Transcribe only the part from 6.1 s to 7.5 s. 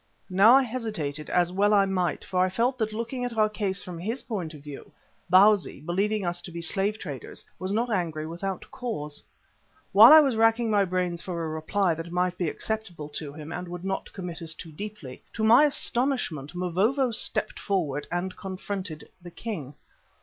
us to be slave traders,